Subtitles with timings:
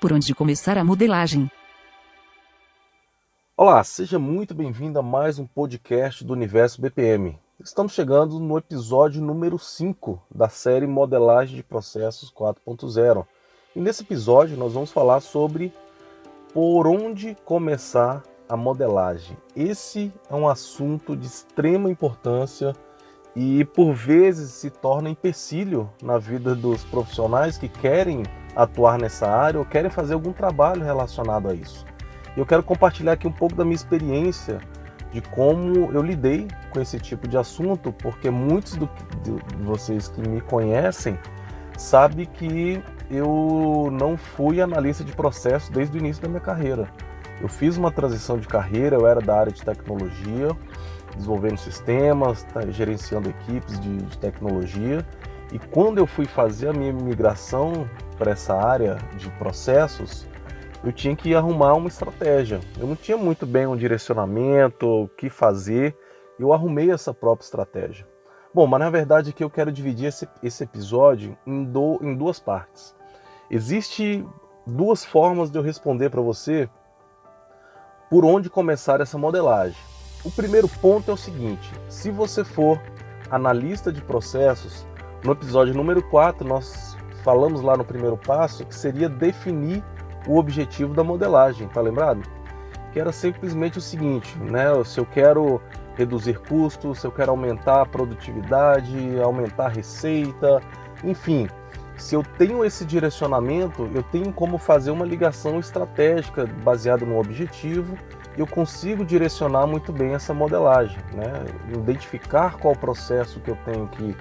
[0.00, 1.50] Por onde começar a modelagem?
[3.56, 7.36] Olá, seja muito bem-vindo a mais um podcast do Universo BPM.
[7.58, 13.26] Estamos chegando no episódio número 5 da série Modelagem de Processos 4.0.
[13.74, 15.72] E nesse episódio nós vamos falar sobre
[16.54, 19.36] por onde começar a modelagem.
[19.56, 22.72] Esse é um assunto de extrema importância
[23.40, 28.24] e por vezes se torna empecilho na vida dos profissionais que querem
[28.56, 31.86] atuar nessa área ou querem fazer algum trabalho relacionado a isso.
[32.36, 34.58] Eu quero compartilhar aqui um pouco da minha experiência
[35.12, 38.90] de como eu lidei com esse tipo de assunto, porque muitos do,
[39.22, 41.16] de vocês que me conhecem
[41.76, 46.88] sabem que eu não fui analista de processo desde o início da minha carreira.
[47.40, 50.48] Eu fiz uma transição de carreira, eu era da área de tecnologia,
[51.18, 55.06] desenvolvendo sistemas, tá, gerenciando equipes de, de tecnologia.
[55.52, 60.26] E quando eu fui fazer a minha migração para essa área de processos,
[60.82, 62.60] eu tinha que arrumar uma estratégia.
[62.78, 65.96] Eu não tinha muito bem um direcionamento, o que fazer.
[66.38, 68.06] Eu arrumei essa própria estratégia.
[68.54, 72.38] Bom, mas na verdade aqui eu quero dividir esse, esse episódio em, do, em duas
[72.40, 72.94] partes.
[73.50, 74.26] Existe
[74.66, 76.68] duas formas de eu responder para você
[78.10, 79.78] por onde começar essa modelagem.
[80.24, 82.80] O primeiro ponto é o seguinte: se você for
[83.30, 84.86] analista de processos,
[85.24, 89.82] no episódio número 4 nós falamos lá no primeiro passo que seria definir
[90.26, 92.22] o objetivo da modelagem, tá lembrado?
[92.92, 94.66] Que era simplesmente o seguinte, né?
[94.84, 95.60] Se eu quero
[95.96, 100.60] reduzir custos, se eu quero aumentar a produtividade, aumentar a receita,
[101.04, 101.48] enfim,
[101.96, 107.96] se eu tenho esse direcionamento, eu tenho como fazer uma ligação estratégica baseada no objetivo
[108.38, 111.44] eu consigo direcionar muito bem essa modelagem, né?
[111.74, 114.16] identificar qual processo que eu tenho que,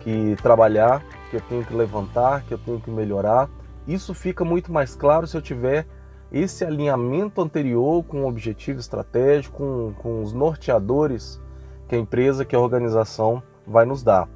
[0.00, 3.50] que trabalhar, que eu tenho que levantar, que eu tenho que melhorar.
[3.86, 5.86] Isso fica muito mais claro se eu tiver
[6.32, 11.38] esse alinhamento anterior com o objetivo estratégico, com, com os norteadores
[11.86, 14.28] que a empresa, que a organização vai nos dar.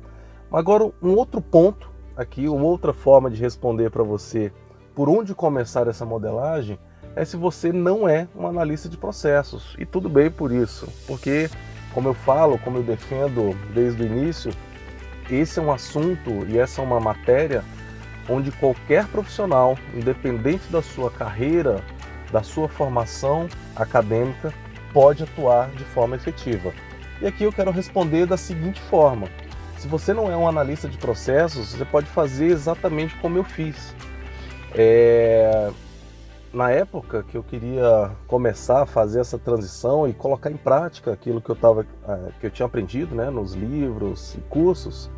[0.53, 4.53] Agora, um outro ponto aqui, uma outra forma de responder para você
[4.95, 6.79] por onde começar essa modelagem
[7.17, 9.75] é se você não é um analista de processos.
[9.79, 11.49] E tudo bem por isso, porque,
[11.93, 14.53] como eu falo, como eu defendo desde o início,
[15.31, 17.65] esse é um assunto e essa é uma matéria
[18.29, 21.83] onde qualquer profissional, independente da sua carreira,
[22.31, 24.53] da sua formação acadêmica,
[24.93, 26.73] pode atuar de forma efetiva.
[27.21, 29.29] E aqui eu quero responder da seguinte forma:
[29.79, 33.95] se você não é um analista de processos, você pode fazer exatamente como eu fiz.
[34.75, 35.71] É,
[36.57, 41.39] na época que eu queria começar a fazer essa transição e colocar em prática aquilo
[41.39, 45.11] que eu tava, é, que eu tinha aprendido, né, nos livros e cursos,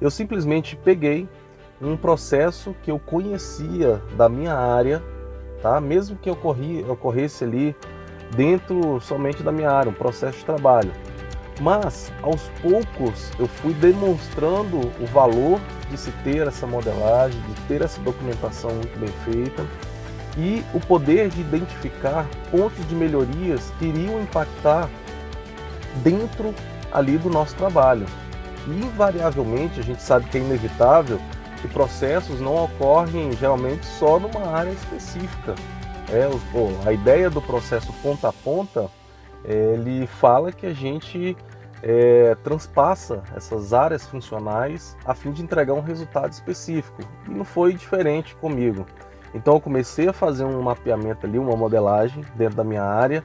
[0.00, 1.28] eu simplesmente peguei
[1.82, 5.02] um processo que eu conhecia da minha área,
[5.60, 5.80] tá?
[5.80, 7.74] Mesmo que ocorri, ocorresse ali
[8.36, 10.92] dentro somente da minha área, um processo de trabalho.
[11.60, 15.58] Mas aos poucos eu fui demonstrando o valor
[15.90, 19.64] de se ter essa modelagem, de ter essa documentação muito bem feita
[20.36, 24.88] e o poder de identificar pontos de melhorias que iriam impactar
[26.02, 26.54] dentro
[26.92, 28.06] ali do nosso trabalho.
[28.66, 31.18] E invariavelmente a gente sabe que é inevitável
[31.60, 35.54] que processos não ocorrem geralmente só numa área específica.
[36.10, 36.28] É,
[36.86, 38.90] a ideia do processo ponta a ponta,
[39.44, 41.36] ele fala que a gente
[41.82, 47.02] é, transpassa essas áreas funcionais a fim de entregar um resultado específico.
[47.26, 48.86] E não foi diferente comigo.
[49.36, 53.22] Então eu comecei a fazer um mapeamento ali, uma modelagem dentro da minha área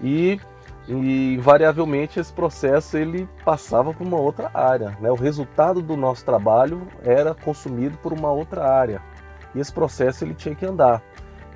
[0.00, 0.40] e,
[0.88, 4.96] e invariavelmente esse processo ele passava para uma outra área.
[4.98, 5.10] Né?
[5.10, 9.02] O resultado do nosso trabalho era consumido por uma outra área
[9.54, 11.02] e esse processo ele tinha que andar.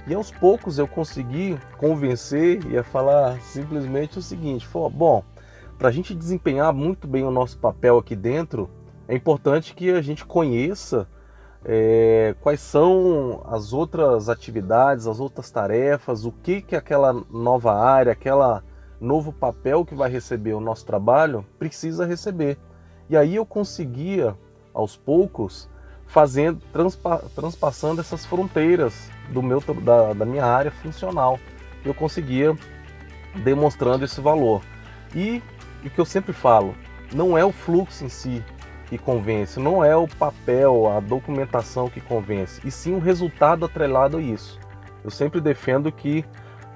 [0.06, 5.24] E aos poucos eu consegui convencer e a falar simplesmente o seguinte: bom,
[5.78, 8.70] para a gente desempenhar muito bem o nosso papel aqui dentro,
[9.08, 11.08] é importante que a gente conheça
[11.68, 18.12] é, quais são as outras atividades, as outras tarefas, o que que aquela nova área,
[18.12, 18.62] aquela
[19.00, 22.56] novo papel que vai receber o nosso trabalho precisa receber.
[23.10, 24.36] E aí eu conseguia,
[24.72, 25.68] aos poucos,
[26.06, 31.36] fazendo, transpa, transpassando essas fronteiras do meu, da, da minha área funcional.
[31.84, 32.56] Eu conseguia
[33.42, 34.62] demonstrando esse valor.
[35.12, 35.42] E
[35.84, 36.76] o que eu sempre falo,
[37.12, 38.44] não é o fluxo em si
[38.86, 44.18] que convence, não é o papel, a documentação que convence, e sim o resultado atrelado
[44.18, 44.58] a isso.
[45.04, 46.24] Eu sempre defendo que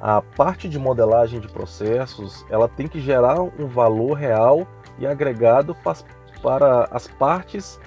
[0.00, 4.66] a parte de modelagem de processos, ela tem que gerar um valor real
[4.98, 5.76] e agregado
[6.42, 7.78] para as partes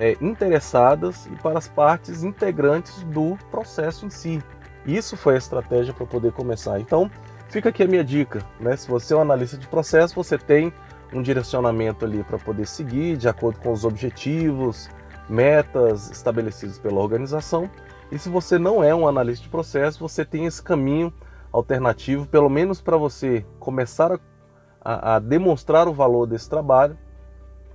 [0.00, 4.42] é, interessadas e para as partes integrantes do processo em si.
[4.84, 6.80] Isso foi a estratégia para poder começar.
[6.80, 7.10] Então,
[7.48, 8.40] fica aqui a minha dica.
[8.58, 8.76] Né?
[8.76, 10.72] Se você é um analista de processo, você tem
[11.14, 14.88] um direcionamento ali para poder seguir de acordo com os objetivos,
[15.28, 17.70] metas estabelecidos pela organização.
[18.10, 21.12] E se você não é um analista de processo, você tem esse caminho
[21.52, 24.18] alternativo, pelo menos para você começar
[24.80, 26.98] a, a, demonstrar o valor desse trabalho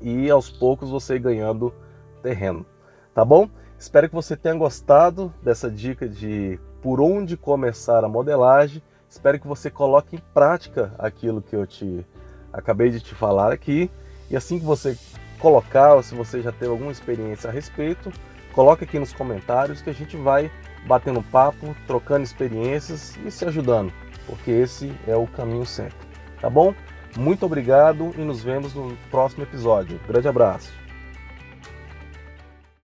[0.02, 1.74] e aos poucos você ir ganhando
[2.22, 2.66] terreno.
[3.14, 3.50] Tá bom?
[3.78, 8.84] Espero que você tenha gostado dessa dica de por onde começar a modelagem.
[9.08, 12.06] Espero que você coloque em prática aquilo que eu te
[12.54, 13.90] acabei de te falar aqui.
[14.30, 14.98] E assim que você
[15.40, 18.12] colocar, ou se você já teve alguma experiência a respeito,
[18.54, 20.52] coloque aqui nos comentários que a gente vai
[20.86, 23.92] batendo papo, trocando experiências e se ajudando,
[24.26, 25.98] porque esse é o caminho sempre.
[26.40, 26.74] Tá bom?
[27.18, 30.00] Muito obrigado e nos vemos no próximo episódio.
[30.08, 30.89] Grande abraço.